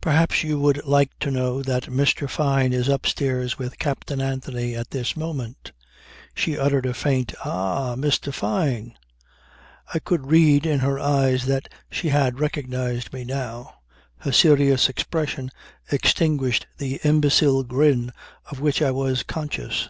[0.00, 2.28] "Perhaps you would like to know that Mr.
[2.28, 5.70] Fyne is upstairs with Captain Anthony at this moment."
[6.34, 7.94] She uttered a faint "Ah!
[7.94, 8.34] Mr.
[8.34, 8.98] Fyne!"
[9.94, 13.74] I could read in her eyes that she had recognized me now.
[14.16, 15.48] Her serious expression
[15.92, 18.10] extinguished the imbecile grin
[18.50, 19.88] of which I was conscious.